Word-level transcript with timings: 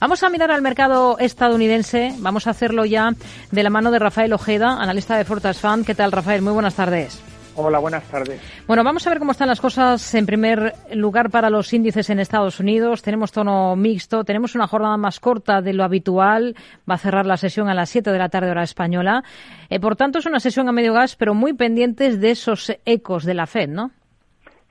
Vamos 0.00 0.22
a 0.22 0.30
mirar 0.30 0.52
al 0.52 0.62
mercado 0.62 1.18
estadounidense. 1.18 2.12
Vamos 2.20 2.46
a 2.46 2.50
hacerlo 2.50 2.84
ya 2.84 3.10
de 3.50 3.62
la 3.64 3.68
mano 3.68 3.90
de 3.90 3.98
Rafael 3.98 4.32
Ojeda, 4.32 4.80
analista 4.80 5.16
de 5.16 5.24
Fortas 5.24 5.60
Fund. 5.60 5.84
¿Qué 5.84 5.96
tal, 5.96 6.12
Rafael? 6.12 6.40
Muy 6.40 6.52
buenas 6.52 6.76
tardes. 6.76 7.20
Hola, 7.56 7.80
buenas 7.80 8.04
tardes. 8.04 8.40
Bueno, 8.68 8.84
vamos 8.84 9.04
a 9.04 9.10
ver 9.10 9.18
cómo 9.18 9.32
están 9.32 9.48
las 9.48 9.60
cosas. 9.60 10.14
En 10.14 10.24
primer 10.24 10.72
lugar, 10.94 11.30
para 11.30 11.50
los 11.50 11.72
índices 11.72 12.10
en 12.10 12.20
Estados 12.20 12.60
Unidos, 12.60 13.02
tenemos 13.02 13.32
tono 13.32 13.74
mixto, 13.74 14.22
tenemos 14.22 14.54
una 14.54 14.68
jornada 14.68 14.96
más 14.96 15.18
corta 15.18 15.62
de 15.62 15.72
lo 15.72 15.82
habitual. 15.82 16.54
Va 16.88 16.94
a 16.94 16.98
cerrar 16.98 17.26
la 17.26 17.36
sesión 17.36 17.68
a 17.68 17.74
las 17.74 17.90
7 17.90 18.12
de 18.12 18.18
la 18.18 18.28
tarde, 18.28 18.52
hora 18.52 18.62
española. 18.62 19.24
Eh, 19.68 19.80
por 19.80 19.96
tanto, 19.96 20.20
es 20.20 20.26
una 20.26 20.38
sesión 20.38 20.68
a 20.68 20.72
medio 20.72 20.92
gas, 20.92 21.16
pero 21.16 21.34
muy 21.34 21.54
pendientes 21.54 22.20
de 22.20 22.30
esos 22.30 22.72
ecos 22.84 23.24
de 23.24 23.34
la 23.34 23.48
Fed, 23.48 23.68
¿no? 23.68 23.90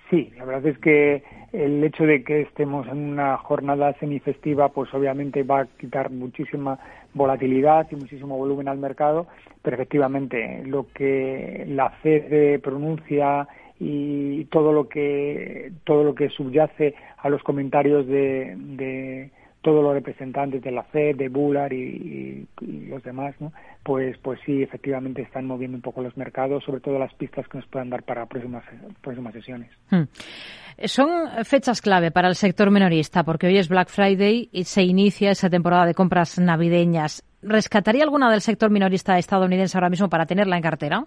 Sí, 0.09 0.31
la 0.37 0.45
verdad 0.45 0.67
es 0.67 0.77
que 0.77 1.21
el 1.53 1.83
hecho 1.83 2.03
de 2.05 2.23
que 2.23 2.41
estemos 2.41 2.87
en 2.87 2.97
una 2.97 3.37
jornada 3.37 3.93
semifestiva, 3.99 4.69
pues 4.69 4.93
obviamente 4.93 5.43
va 5.43 5.61
a 5.61 5.65
quitar 5.65 6.11
muchísima 6.11 6.77
volatilidad 7.13 7.87
y 7.91 7.95
muchísimo 7.95 8.37
volumen 8.37 8.67
al 8.67 8.77
mercado, 8.77 9.27
pero 9.61 9.75
efectivamente 9.75 10.63
lo 10.65 10.87
que 10.93 11.65
la 11.67 11.89
Fed 12.01 12.59
pronuncia 12.61 13.47
y 13.79 14.45
todo 14.45 14.73
lo 14.73 14.89
que 14.89 15.71
todo 15.83 16.03
lo 16.03 16.15
que 16.15 16.29
subyace 16.29 16.95
a 17.17 17.29
los 17.29 17.43
comentarios 17.43 18.07
de, 18.07 18.55
de 18.57 19.31
todos 19.67 19.83
los 19.83 19.93
representantes 19.95 20.61
de 20.61 20.71
la 20.71 20.83
Fed, 20.83 21.17
de 21.17 21.27
Bullard 21.27 21.73
y, 21.73 22.47
los 22.61 23.03
demás, 23.03 23.35
¿no? 23.41 23.51
pues, 23.83 24.17
pues 24.19 24.39
sí, 24.45 24.63
efectivamente 24.63 25.21
están 25.21 25.45
moviendo 25.45 25.75
un 25.75 25.81
poco 25.81 26.01
los 26.01 26.15
mercados, 26.15 26.63
sobre 26.63 26.79
todo 26.79 26.97
las 26.97 27.13
pistas 27.15 27.45
que 27.49 27.57
nos 27.57 27.67
puedan 27.67 27.89
dar 27.89 28.01
para 28.03 28.25
próximas, 28.27 28.63
próximas 29.01 29.33
sesiones. 29.33 29.69
Hmm. 29.89 30.03
Son 30.85 31.09
fechas 31.43 31.81
clave 31.81 32.11
para 32.11 32.29
el 32.29 32.35
sector 32.35 32.71
minorista, 32.71 33.25
porque 33.25 33.47
hoy 33.47 33.57
es 33.57 33.67
Black 33.67 33.89
Friday 33.89 34.47
y 34.53 34.63
se 34.63 34.83
inicia 34.83 35.31
esa 35.31 35.49
temporada 35.49 35.85
de 35.85 35.93
compras 35.93 36.39
navideñas. 36.39 37.25
¿Rescataría 37.41 38.05
alguna 38.05 38.31
del 38.31 38.39
sector 38.39 38.69
minorista 38.71 39.17
estadounidense 39.17 39.77
ahora 39.77 39.89
mismo 39.89 40.07
para 40.07 40.25
tenerla 40.25 40.55
en 40.55 40.63
cartera? 40.63 41.03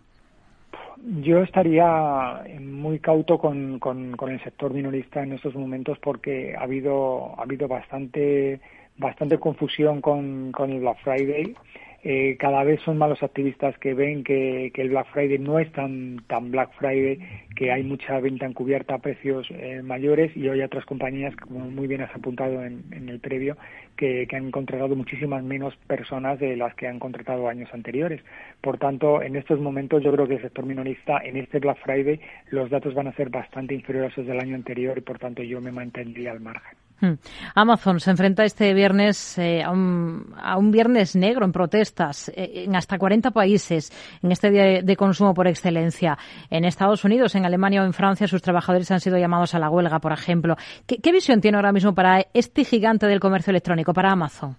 Yo 1.02 1.42
estaría 1.42 2.44
muy 2.60 2.98
cauto 2.98 3.38
con, 3.38 3.78
con, 3.78 4.14
el 4.28 4.44
sector 4.44 4.74
minorista 4.74 5.22
en 5.22 5.32
estos 5.32 5.54
momentos 5.54 5.98
porque 5.98 6.54
ha 6.56 6.62
habido, 6.62 7.38
ha 7.38 7.42
habido 7.42 7.68
bastante, 7.68 8.60
bastante 8.98 9.38
confusión 9.38 10.02
con, 10.02 10.52
con 10.52 10.70
el 10.70 10.80
Black 10.80 10.98
Friday. 11.02 11.54
Eh, 12.02 12.36
cada 12.38 12.64
vez 12.64 12.80
son 12.80 12.96
más 12.96 13.10
los 13.10 13.22
activistas 13.22 13.76
que 13.78 13.92
ven 13.92 14.24
que, 14.24 14.72
el 14.74 14.88
Black 14.88 15.08
Friday 15.12 15.38
no 15.38 15.58
es 15.58 15.70
tan, 15.72 16.24
tan 16.28 16.50
Black 16.50 16.70
Friday, 16.78 17.18
que 17.54 17.70
hay 17.70 17.82
mucha 17.82 18.18
venta 18.20 18.46
encubierta 18.46 18.94
a 18.94 18.98
precios 18.98 19.46
eh, 19.50 19.82
mayores 19.82 20.34
y 20.34 20.48
hoy 20.48 20.60
hay 20.60 20.64
otras 20.64 20.86
compañías, 20.86 21.36
como 21.36 21.60
muy 21.70 21.86
bien 21.86 22.00
has 22.00 22.14
apuntado 22.14 22.64
en, 22.64 23.08
el 23.08 23.20
previo, 23.20 23.58
que, 23.96 24.26
han 24.32 24.50
contratado 24.50 24.96
muchísimas 24.96 25.44
menos 25.44 25.76
personas 25.86 26.38
de 26.40 26.56
las 26.56 26.74
que 26.74 26.86
han 26.86 26.98
contratado 26.98 27.48
años 27.48 27.68
anteriores. 27.74 28.22
Por 28.62 28.78
tanto, 28.78 29.22
en 29.22 29.36
estos 29.36 29.60
momentos 29.60 30.02
yo 30.02 30.10
creo 30.12 30.26
que 30.26 30.36
el 30.36 30.42
sector 30.42 30.64
minorista 30.64 31.18
en 31.22 31.36
este 31.36 31.58
Black 31.58 31.78
Friday 31.82 32.18
los 32.50 32.70
datos 32.70 32.94
van 32.94 33.08
a 33.08 33.12
ser 33.12 33.28
bastante 33.28 33.74
inferiores 33.74 34.16
a 34.16 34.20
los 34.20 34.26
del 34.26 34.40
año 34.40 34.54
anterior 34.54 34.96
y 34.96 35.02
por 35.02 35.18
tanto 35.18 35.42
yo 35.42 35.60
me 35.60 35.72
mantendría 35.72 36.32
al 36.32 36.40
margen. 36.40 36.78
Hmm. 37.00 37.14
Amazon 37.54 37.98
se 37.98 38.10
enfrenta 38.10 38.44
este 38.44 38.74
viernes 38.74 39.38
eh, 39.38 39.62
a, 39.62 39.70
un, 39.70 40.70
viernes 40.70 41.16
negro 41.16 41.46
en 41.46 41.52
protestas 41.52 42.28
eh, 42.28 42.64
en 42.66 42.76
hasta 42.76 42.98
40 42.98 43.30
países 43.30 43.90
en 44.22 44.32
este 44.32 44.50
día 44.50 44.82
de, 44.82 44.96
consumo 44.96 45.32
por 45.32 45.48
excelencia. 45.48 46.18
En 46.50 46.64
Estados 46.64 47.04
Unidos, 47.04 47.34
en 47.34 47.46
Alemania 47.46 47.82
o 47.82 47.86
en 47.86 47.94
Francia, 47.94 48.28
sus 48.28 48.42
trabajadores 48.42 48.90
han 48.90 49.00
sido 49.00 49.16
llamados 49.16 49.54
a 49.54 49.58
la 49.58 49.70
huelga, 49.70 49.98
por 49.98 50.12
ejemplo. 50.12 50.56
¿Qué, 50.86 50.98
qué 50.98 51.12
visión 51.12 51.40
tiene 51.40 51.56
ahora 51.56 51.72
mismo 51.72 51.94
para 51.94 52.26
este 52.34 52.64
gigante 52.64 53.06
del 53.06 53.20
comercio 53.20 53.50
electrónico, 53.50 53.94
para 53.94 54.12
Amazon? 54.12 54.56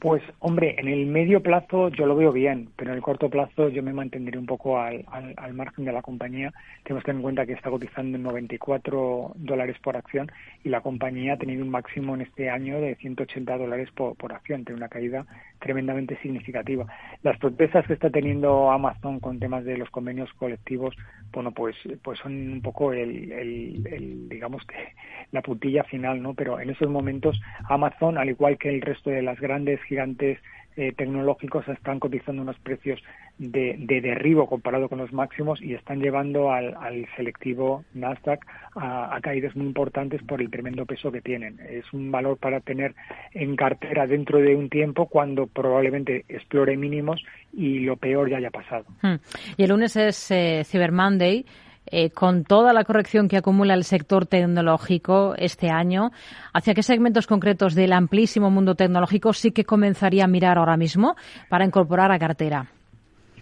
Pues 0.00 0.22
hombre, 0.38 0.76
en 0.78 0.88
el 0.88 1.04
medio 1.04 1.42
plazo 1.42 1.90
yo 1.90 2.06
lo 2.06 2.16
veo 2.16 2.32
bien, 2.32 2.70
pero 2.74 2.90
en 2.90 2.96
el 2.96 3.02
corto 3.02 3.28
plazo 3.28 3.68
yo 3.68 3.82
me 3.82 3.92
mantendré 3.92 4.38
un 4.38 4.46
poco 4.46 4.80
al, 4.80 5.04
al, 5.36 5.52
margen 5.52 5.84
de 5.84 5.92
la 5.92 6.00
compañía. 6.00 6.54
Tenemos 6.84 7.02
que 7.02 7.08
tener 7.08 7.18
en 7.18 7.22
cuenta 7.22 7.44
que 7.44 7.52
está 7.52 7.68
cotizando 7.68 8.16
en 8.16 8.22
94 8.22 9.32
dólares 9.34 9.76
por 9.82 9.98
acción 9.98 10.32
y 10.64 10.70
la 10.70 10.80
compañía 10.80 11.34
ha 11.34 11.36
tenido 11.36 11.62
un 11.62 11.70
máximo 11.70 12.14
en 12.14 12.22
este 12.22 12.48
año 12.48 12.80
de 12.80 12.94
180 12.94 13.58
dólares 13.58 13.90
por, 13.94 14.16
por 14.16 14.32
acción, 14.32 14.64
tiene 14.64 14.78
una 14.78 14.88
caída 14.88 15.26
tremendamente 15.58 16.16
significativa. 16.22 16.86
Las 17.22 17.38
protestas 17.38 17.86
que 17.86 17.92
está 17.92 18.08
teniendo 18.08 18.70
Amazon 18.70 19.20
con 19.20 19.38
temas 19.38 19.66
de 19.66 19.76
los 19.76 19.90
convenios 19.90 20.32
colectivos, 20.32 20.96
bueno, 21.30 21.52
pues, 21.52 21.76
pues 22.02 22.18
son 22.20 22.32
un 22.52 22.62
poco 22.62 22.94
el, 22.94 23.30
el, 23.32 23.86
el 23.86 24.28
digamos 24.30 24.64
que 24.64 24.94
la 25.30 25.42
puntilla 25.42 25.84
final, 25.84 26.22
¿no? 26.22 26.32
Pero 26.32 26.58
en 26.58 26.70
esos 26.70 26.88
momentos 26.88 27.38
Amazon, 27.68 28.16
al 28.16 28.30
igual 28.30 28.56
que 28.56 28.70
el 28.70 28.80
resto 28.80 29.10
de 29.10 29.20
las 29.20 29.38
grandes 29.38 29.78
gigantes 29.90 30.38
eh, 30.76 30.92
tecnológicos 30.96 31.66
están 31.68 31.98
cotizando 31.98 32.42
unos 32.42 32.58
precios 32.60 33.02
de, 33.38 33.74
derribo 34.02 34.46
comparado 34.46 34.88
con 34.88 34.98
los 34.98 35.12
máximos 35.12 35.60
y 35.60 35.74
están 35.74 36.00
llevando 36.00 36.52
al, 36.52 36.74
selectivo 37.16 37.84
Nasdaq 37.92 38.46
a, 38.76 39.18
caídas 39.20 39.56
muy 39.56 39.66
importantes 39.66 40.22
por 40.22 40.40
el 40.40 40.48
tremendo 40.48 40.86
peso 40.86 41.10
que 41.10 41.20
tienen. 41.20 41.58
Es 41.68 41.84
un 41.92 42.12
valor 42.12 42.38
para 42.38 42.60
tener 42.60 42.94
en 43.34 43.56
cartera 43.56 44.06
dentro 44.06 44.38
de 44.38 44.54
un 44.54 44.70
tiempo 44.70 45.06
cuando 45.06 45.48
probablemente 45.48 46.24
explore 46.28 46.76
mínimos 46.76 47.20
y 47.52 47.80
lo 47.80 47.96
peor 47.96 48.30
ya 48.30 48.36
haya 48.36 48.50
pasado. 48.50 48.84
Hmm. 49.02 49.16
Y 49.56 49.64
el 49.64 49.70
lunes 49.70 49.96
es 49.96 50.30
eh, 50.30 50.62
Cyber 50.64 50.92
Monday. 50.92 51.44
Eh, 51.86 52.10
con 52.10 52.44
toda 52.44 52.72
la 52.72 52.84
corrección 52.84 53.26
que 53.26 53.36
acumula 53.36 53.74
el 53.74 53.84
sector 53.84 54.26
tecnológico 54.26 55.34
este 55.36 55.70
año, 55.70 56.12
¿hacia 56.52 56.74
qué 56.74 56.82
segmentos 56.82 57.26
concretos 57.26 57.74
del 57.74 57.92
amplísimo 57.92 58.50
mundo 58.50 58.74
tecnológico 58.74 59.32
sí 59.32 59.50
que 59.50 59.64
comenzaría 59.64 60.24
a 60.24 60.28
mirar 60.28 60.58
ahora 60.58 60.76
mismo 60.76 61.16
para 61.48 61.64
incorporar 61.64 62.12
a 62.12 62.18
cartera? 62.18 62.79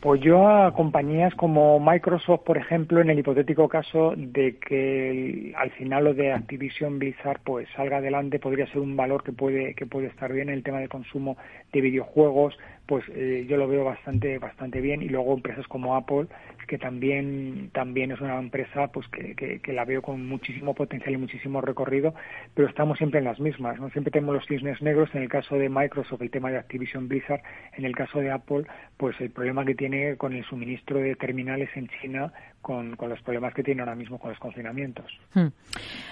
Pues 0.00 0.20
yo 0.20 0.48
a 0.48 0.72
compañías 0.74 1.34
como 1.34 1.80
Microsoft, 1.80 2.42
por 2.44 2.56
ejemplo, 2.56 3.00
en 3.00 3.10
el 3.10 3.18
hipotético 3.18 3.68
caso 3.68 4.14
de 4.16 4.56
que 4.58 5.52
al 5.56 5.70
final 5.72 6.04
lo 6.04 6.14
de 6.14 6.32
Activision 6.32 7.00
Blizzard 7.00 7.40
pues 7.42 7.68
salga 7.74 7.96
adelante, 7.96 8.38
podría 8.38 8.66
ser 8.68 8.78
un 8.78 8.96
valor 8.96 9.24
que 9.24 9.32
puede 9.32 9.74
que 9.74 9.86
puede 9.86 10.06
estar 10.06 10.32
bien. 10.32 10.50
En 10.50 10.54
el 10.54 10.62
tema 10.62 10.78
de 10.78 10.88
consumo 10.88 11.36
de 11.72 11.80
videojuegos, 11.80 12.56
pues 12.86 13.04
eh, 13.08 13.44
yo 13.48 13.56
lo 13.56 13.66
veo 13.66 13.84
bastante 13.84 14.38
bastante 14.38 14.80
bien. 14.80 15.02
Y 15.02 15.08
luego 15.08 15.34
empresas 15.34 15.66
como 15.66 15.96
Apple 15.96 16.28
que 16.68 16.78
también 16.78 17.70
también 17.72 18.12
es 18.12 18.20
una 18.20 18.38
empresa 18.38 18.88
pues 18.88 19.08
que, 19.08 19.34
que, 19.34 19.72
la 19.72 19.86
veo 19.86 20.02
con 20.02 20.26
muchísimo 20.26 20.74
potencial 20.74 21.14
y 21.14 21.16
muchísimo 21.16 21.62
recorrido 21.62 22.14
pero 22.54 22.68
estamos 22.68 22.98
siempre 22.98 23.20
en 23.20 23.24
las 23.24 23.40
mismas 23.40 23.80
no 23.80 23.88
siempre 23.88 24.10
tenemos 24.10 24.34
los 24.34 24.46
cisnes 24.46 24.80
negros. 24.82 25.08
En 25.14 25.22
el 25.22 25.30
caso 25.30 25.56
de 25.56 25.70
Microsoft 25.70 26.20
el 26.20 26.30
tema 26.30 26.50
de 26.50 26.58
Activision 26.58 27.08
Blizzard. 27.08 27.40
En 27.72 27.84
el 27.84 27.96
caso 27.96 28.20
de 28.20 28.30
Apple 28.30 28.64
pues 28.96 29.18
el 29.20 29.30
problema 29.30 29.64
que 29.64 29.74
tiene 29.74 29.87
con 30.16 30.32
el 30.32 30.44
suministro 30.44 30.98
de 30.98 31.14
terminales 31.14 31.68
en 31.74 31.88
China 32.00 32.32
con, 32.60 32.96
con, 32.96 33.08
los 33.08 33.20
problemas 33.22 33.54
que 33.54 33.62
tiene 33.62 33.80
ahora 33.82 33.94
mismo 33.94 34.18
con 34.18 34.30
los 34.30 34.38
confinamientos. 34.38 35.06
Hmm. 35.34 35.48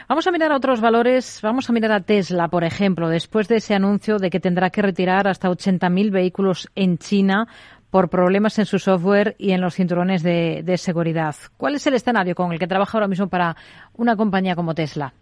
Vamos 0.09 0.27
a 0.27 0.33
mirar 0.33 0.53
a 0.53 0.57
otros 0.57 0.81
valores. 0.81 1.41
Vamos 1.43 1.69
a 1.69 1.73
mirar 1.73 1.93
a 1.93 2.01
Tesla, 2.01 2.49
por 2.49 2.65
ejemplo, 2.65 3.09
después 3.09 3.49
de 3.49 3.57
ese 3.57 3.75
anuncio 3.75 4.19
de 4.19 4.31
que 4.31 4.41
tendrá 4.41 4.71
que 4.71 4.83
retirar 4.83 5.29
hasta 5.29 5.51
80.000 5.51 6.11
vehículos 6.11 6.69
en 6.75 6.99
China 6.99 7.49
por 7.91 8.09
problemas 8.09 8.59
en 8.59 8.67
su 8.67 8.79
software 8.79 9.37
y 9.39 9.53
en 9.53 9.61
los 9.61 9.75
cinturones 9.75 10.23
de, 10.23 10.77
seguridad. 10.77 11.35
¿Cuál 11.57 11.77
es 11.77 11.87
el 11.87 11.95
escenario 11.95 12.35
con 12.35 12.53
el 12.53 12.59
que 12.59 12.67
trabaja 12.67 12.99
ahora 12.99 13.09
mismo 13.09 13.29
para 13.29 13.57
una 13.95 14.17
compañía 14.17 14.55
como 14.55 14.75
Tesla? 14.75 15.13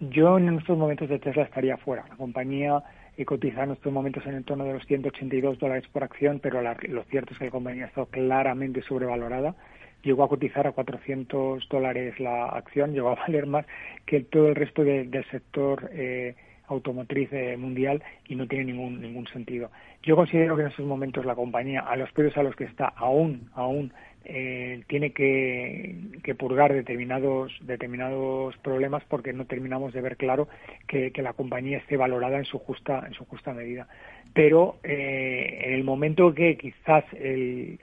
Yo 0.00 0.38
en 0.38 0.58
estos 0.58 0.76
momentos 0.76 1.08
de 1.08 1.18
Tesla 1.18 1.44
estaría 1.44 1.76
fuera. 1.76 2.04
La 2.08 2.16
compañía 2.16 2.82
eh, 3.16 3.24
cotiza 3.24 3.64
en 3.64 3.72
estos 3.72 3.92
momentos 3.92 4.24
en 4.26 4.34
el 4.34 4.44
torno 4.44 4.64
de 4.64 4.74
los 4.74 4.86
182 4.86 5.58
dólares 5.58 5.84
por 5.92 6.04
acción, 6.04 6.40
pero 6.40 6.62
lo 6.62 7.04
cierto 7.04 7.32
es 7.32 7.38
que 7.38 7.44
la 7.46 7.50
compañía 7.50 7.86
estado 7.86 8.06
claramente 8.06 8.82
sobrevalorada. 8.82 9.54
Llegó 10.02 10.24
a 10.24 10.28
cotizar 10.28 10.66
a 10.66 10.72
400 10.72 11.68
dólares 11.68 12.18
la 12.18 12.46
acción, 12.46 12.92
llegó 12.92 13.10
a 13.10 13.14
valer 13.26 13.46
más 13.46 13.66
que 14.06 14.20
todo 14.20 14.48
el 14.48 14.54
resto 14.54 14.82
del 14.82 15.24
sector 15.30 15.90
eh, 15.92 16.34
automotriz 16.68 17.32
eh, 17.32 17.56
mundial 17.56 18.02
y 18.28 18.34
no 18.34 18.46
tiene 18.46 18.66
ningún 18.66 19.00
ningún 19.00 19.26
sentido. 19.28 19.70
Yo 20.02 20.16
considero 20.16 20.56
que 20.56 20.62
en 20.62 20.68
estos 20.68 20.86
momentos 20.86 21.24
la 21.24 21.34
compañía, 21.34 21.80
a 21.80 21.96
los 21.96 22.10
precios 22.12 22.36
a 22.36 22.42
los 22.42 22.56
que 22.56 22.64
está, 22.64 22.88
aún 22.88 23.50
aún 23.54 23.92
eh, 24.24 24.82
tiene 24.86 25.12
que, 25.12 25.96
que, 26.22 26.34
purgar 26.34 26.72
determinados 26.72 27.52
determinados 27.62 28.56
problemas 28.58 29.02
porque 29.08 29.32
no 29.32 29.46
terminamos 29.46 29.92
de 29.92 30.00
ver 30.00 30.16
claro 30.16 30.48
que, 30.86 31.10
que 31.10 31.22
la 31.22 31.32
compañía 31.32 31.78
esté 31.78 31.96
valorada 31.96 32.38
en 32.38 32.44
su 32.44 32.58
justa 32.58 33.04
en 33.06 33.14
su 33.14 33.24
justa 33.24 33.52
medida. 33.52 33.88
Pero 34.32 34.76
eh, 34.84 35.62
en 35.64 35.72
el 35.74 35.84
momento 35.84 36.32
que 36.34 36.56
quizás 36.56 37.04
el 37.14 37.80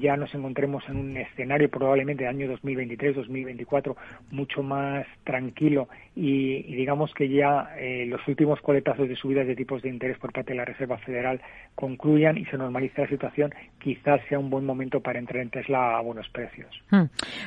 ya 0.00 0.16
nos 0.16 0.34
encontremos 0.34 0.82
en 0.88 0.96
un 0.96 1.16
escenario 1.16 1.68
probablemente 1.70 2.24
de 2.24 2.28
año 2.28 2.46
2023-2024 2.52 3.96
mucho 4.30 4.62
más 4.62 5.06
tranquilo 5.24 5.88
y, 6.14 6.62
digamos 6.74 7.12
que 7.14 7.28
ya 7.28 7.74
eh, 7.78 8.06
los 8.06 8.26
últimos 8.26 8.60
coletazos 8.60 9.08
de 9.08 9.16
subidas 9.16 9.46
de 9.46 9.56
tipos 9.56 9.82
de 9.82 9.88
interés 9.88 10.18
por 10.18 10.32
parte 10.32 10.52
de 10.52 10.58
la 10.58 10.64
Reserva 10.64 10.98
Federal 10.98 11.40
concluyan 11.74 12.36
y 12.36 12.44
se 12.46 12.56
normalice 12.56 13.02
la 13.02 13.08
situación, 13.08 13.54
quizás 13.78 14.20
sea 14.28 14.38
un 14.38 14.50
buen 14.50 14.64
momento 14.64 15.00
para 15.00 15.18
entrar 15.18 15.42
en 15.42 15.50
Tesla 15.50 15.96
a 15.96 16.00
buenos 16.00 16.28
precios. 16.30 16.68
Hmm. 16.90 17.04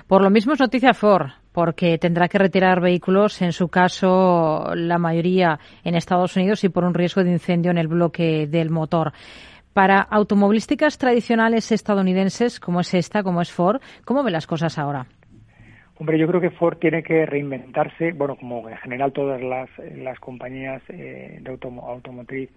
Por 0.07 0.23
lo 0.23 0.29
mismo 0.29 0.53
es 0.53 0.59
noticia 0.59 0.93
Ford, 0.93 1.27
porque 1.51 1.97
tendrá 1.97 2.27
que 2.27 2.37
retirar 2.37 2.79
vehículos, 2.79 3.41
en 3.41 3.51
su 3.51 3.67
caso 3.67 4.71
la 4.73 4.97
mayoría 4.97 5.59
en 5.83 5.95
Estados 5.95 6.35
Unidos 6.37 6.63
y 6.63 6.69
por 6.69 6.85
un 6.85 6.93
riesgo 6.93 7.23
de 7.23 7.31
incendio 7.31 7.71
en 7.71 7.77
el 7.77 7.87
bloque 7.87 8.47
del 8.47 8.69
motor. 8.69 9.11
Para 9.73 10.01
automovilísticas 10.01 10.97
tradicionales 10.97 11.71
estadounidenses, 11.71 12.59
como 12.59 12.81
es 12.81 12.93
esta, 12.93 13.23
como 13.23 13.41
es 13.41 13.51
Ford, 13.51 13.81
¿cómo 14.03 14.23
ve 14.23 14.31
las 14.31 14.47
cosas 14.47 14.77
ahora? 14.77 15.05
Hombre, 15.97 16.17
yo 16.17 16.27
creo 16.27 16.41
que 16.41 16.49
Ford 16.49 16.77
tiene 16.79 17.03
que 17.03 17.25
reinventarse, 17.25 18.11
bueno, 18.11 18.35
como 18.35 18.67
en 18.67 18.75
general 18.77 19.13
todas 19.13 19.41
las, 19.41 19.69
las 19.95 20.19
compañías 20.19 20.81
eh, 20.89 21.39
de 21.41 21.51
automotriz, 21.51 22.49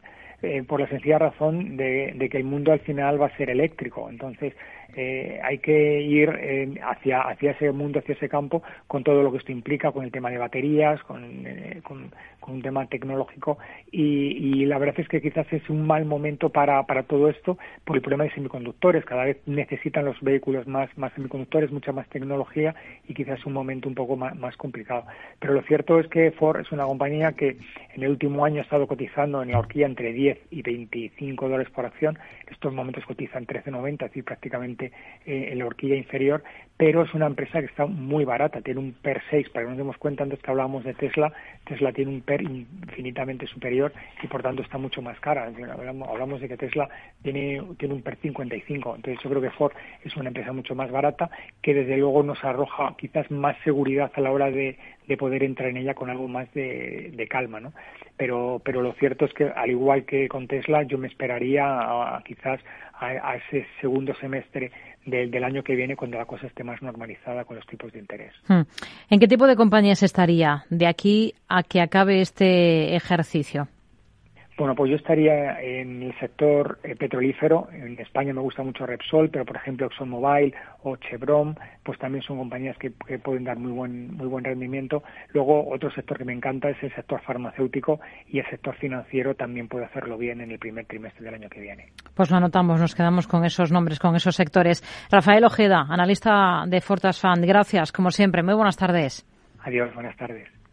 eh, 0.45 0.63
por 0.63 0.81
la 0.81 0.89
sencilla 0.89 1.19
razón 1.19 1.77
de, 1.77 2.29
que 2.31 2.37
el 2.37 2.45
mundo 2.45 2.73
al 2.73 2.81
final 2.81 3.21
va 3.21 3.27
a 3.27 3.37
ser 3.37 3.51
eléctrico. 3.51 4.09
Entonces, 4.09 4.55
eh, 4.97 5.41
hay 5.43 5.59
que 5.59 6.03
ir 6.03 6.31
eh, 6.41 6.75
hacia, 6.83 7.23
hacia 7.23 7.53
ese 7.53 7.73
mundo, 7.73 7.99
hacia 7.99 8.15
ese 8.15 8.29
campo, 8.29 8.63
con 8.87 9.03
todo 9.03 9.23
lo 9.23 9.33
que 9.33 9.39
esto 9.39 9.51
implica, 9.51 9.91
con 9.91 10.05
el 10.05 10.13
tema 10.13 10.31
de 10.31 10.39
baterías, 10.39 11.03
con, 11.03 11.47
eh, 11.47 11.81
con, 11.83 12.13
un 12.47 12.63
tema 12.63 12.87
tecnológico. 12.87 13.59
Y, 13.91 14.67
la 14.67 14.79
verdad 14.79 15.01
es 15.01 15.09
que 15.09 15.21
quizás 15.21 15.51
es 15.53 15.69
un 15.71 15.87
mal 15.87 16.05
momento 16.05 16.51
para, 16.51 16.83
para 16.85 17.05
todo 17.05 17.29
esto 17.29 17.59
por 17.85 17.97
el 17.97 18.03
problema 18.03 18.25
de 18.25 18.33
semiconductores. 18.33 19.05
Cada 19.05 19.25
vez 19.25 19.39
necesitan 19.47 20.05
los 20.05 20.21
vehículos 20.21 20.67
más, 20.67 20.91
más 20.97 21.13
semiconductores, 21.15 21.73
mucha 21.73 21.93
más 21.93 22.09
tecnología 22.09 22.75
y 23.09 23.15
quizás 23.15 23.39
es 23.39 23.47
un 23.47 23.55
momento 23.55 23.89
un 23.89 23.95
poco 23.95 24.17
más, 24.17 24.37
más 24.37 24.57
complicado. 24.57 25.05
Pero 25.39 25.55
lo 25.55 25.63
cierto 25.63 25.99
es 25.99 26.07
que 26.09 26.33
Ford 26.33 26.61
es 26.61 26.71
una 26.71 26.85
compañía 26.85 27.33
que 27.33 27.57
en 27.95 28.03
el 28.03 28.11
último 28.11 28.45
año 28.45 28.61
ha 28.61 28.65
estado 28.65 28.87
cotizando 28.87 29.43
en 29.43 29.53
la 29.53 29.59
horquilla 29.59 29.87
entre 29.87 30.13
10 30.13 30.34
y 30.51 30.63
25 30.63 31.49
dólares 31.49 31.73
por 31.73 31.87
acción. 31.87 32.19
En 32.47 32.53
estos 32.53 32.73
momentos 32.73 33.05
cotiza 33.07 33.39
en 33.39 33.47
13.90, 33.47 33.93
es 33.93 33.99
decir, 33.99 34.25
prácticamente 34.25 34.93
eh, 35.27 35.49
en 35.53 35.59
la 35.59 35.67
horquilla 35.67 35.97
inferior, 35.97 36.43
pero 36.77 37.03
es 37.03 37.15
una 37.15 37.27
empresa 37.27 37.61
que 37.61 37.67
está 37.67 37.87
muy 37.87 38.25
barata, 38.25 38.61
tiene 38.61 38.81
un 38.81 38.93
PER 38.93 39.23
6, 39.31 39.51
para 39.51 39.65
que 39.65 39.71
nos 39.71 39.79
demos 39.79 39.97
cuenta, 39.97 40.25
antes 40.25 40.41
que 40.41 40.51
hablábamos 40.51 40.83
de 40.83 40.95
Tesla, 40.95 41.33
Tesla 41.65 41.93
tiene 41.93 42.11
un 42.11 42.21
PER 42.21 42.43
infinitamente 42.43 43.47
superior 43.47 43.93
y 44.23 44.27
por 44.27 44.43
tanto 44.43 44.63
está 44.63 44.77
mucho 44.77 45.01
más 45.01 45.19
cara. 45.21 45.45
Hablamos, 46.09 46.41
de 46.41 46.49
que 46.49 46.57
Tesla 46.57 46.89
tiene, 47.23 47.63
tiene 47.79 47.95
un 47.95 48.03
PER 48.03 48.17
55, 48.17 48.97
entonces 48.97 49.23
yo 49.23 49.31
creo 49.31 49.43
que 49.43 49.51
Ford 49.51 49.73
es 50.03 50.17
una 50.17 50.29
empresa 50.29 50.53
mucho 50.53 50.75
más 50.75 50.91
barata 50.91 51.31
que 51.63 51.75
desde 51.75 51.97
luego 51.97 52.23
nos 52.25 52.43
arroja 52.43 52.95
quizás 52.99 53.31
más 53.31 53.57
seguridad 53.63 54.11
a 54.15 54.21
la 54.21 54.33
hora 54.33 54.51
de, 54.51 54.77
poder 55.19 55.45
entrar 55.45 55.69
en 55.69 55.77
ella 55.77 55.95
con 55.95 56.11
algo 56.11 56.27
más 56.27 56.53
de, 56.55 57.27
calma, 57.31 57.61
¿no? 57.61 57.73
Pero, 58.17 58.61
pero 58.65 58.83
lo 58.83 58.93
cierto 58.95 59.27
es 59.27 59.33
que 59.33 59.45
al 59.45 59.71
igual 59.71 60.05
que 60.05 60.29
con 60.29 60.49
Tesla, 60.49 60.83
yo 60.83 60.99
me 60.99 61.07
esperaría 61.07 61.65
a, 61.67 62.23
quizás 62.25 62.61
a, 62.95 63.37
ese 63.37 63.67
segundo 63.81 64.15
semestre 64.15 64.71
del, 65.07 65.45
año 65.45 65.63
que 65.63 65.77
viene 65.77 65.97
cuando 65.97 66.19
la 66.19 66.25
cosa 66.25 66.47
esté 66.47 66.64
más 66.65 66.83
normalizada 66.83 67.45
con 67.45 67.57
los 67.57 67.67
tipos 67.67 67.93
de 67.93 68.01
interés. 68.01 68.33
Hmm. 68.49 68.63
¿En 69.11 69.21
qué 69.21 69.29
tipo 69.29 69.47
de 69.47 69.57
compañías 69.57 70.03
estaría 70.03 70.65
de 70.71 70.87
aquí 70.87 71.35
a 71.49 71.63
que 71.63 71.81
acabe 71.81 72.21
este 72.21 72.97
ejercicio? 72.97 73.69
Bueno, 74.57 74.77
pues 74.77 74.89
yo 74.91 74.97
estaría 74.97 75.61
en 75.61 76.03
el 76.05 76.19
sector 76.21 76.79
eh, 76.85 76.95
petrolífero. 76.95 77.69
En 77.73 77.99
España 77.99 78.33
me 78.33 78.41
gusta 78.41 78.63
mucho 78.63 78.87
Repsol, 78.87 79.29
pero 79.29 79.45
por 79.45 79.57
ejemplo 79.57 79.87
ExxonMobil 79.87 80.55
o 80.85 80.97
Chevron, 80.97 81.59
pues 81.83 81.99
también 81.99 82.23
son 82.23 82.39
compañías 82.39 82.77
que, 82.79 82.91
pueden 83.19 83.45
dar 83.45 83.59
muy 83.59 83.73
buen 83.73 84.17
muy 84.17 84.29
buen 84.29 84.45
rendimiento. 84.45 85.03
Luego 85.33 85.69
otro 85.73 85.91
sector 85.91 86.19
que 86.19 86.25
me 86.25 86.33
encanta 86.33 86.69
es 86.69 86.81
el 86.83 86.95
sector 86.95 87.21
farmacéutico 87.23 88.01
y 88.29 88.39
el 88.39 88.47
sector 88.49 88.77
financiero 88.77 89.35
también 89.35 89.67
puede 89.67 89.87
hacerlo 89.87 90.17
bien 90.17 90.41
en 90.41 90.53
el 90.53 90.59
primer 90.61 90.87
trimestre 90.87 91.25
del 91.25 91.35
año 91.35 91.49
que 91.49 91.61
viene. 91.61 91.89
Pues 92.15 92.31
lo 92.31 92.37
anotamos, 92.37 92.81
nos 92.81 92.95
quedamos 92.95 93.27
con 93.27 93.45
esos 93.45 93.73
nombres, 93.73 93.99
con 93.99 94.15
esos 94.15 94.37
sectores. 94.37 94.85
Rafael 95.11 95.45
Ojeda, 95.45 95.85
analista 95.89 96.65
de 96.69 96.81
Fortas 96.81 97.21
Fund. 97.21 97.45
Gracias, 97.45 97.91
como 97.91 98.11
siempre. 98.11 98.45
Muy 98.45 98.55
buenas 98.55 98.77
tardes. 98.77 99.27
Adiós, 99.65 99.93
buenas 99.95 100.17
tardes. 100.17 100.64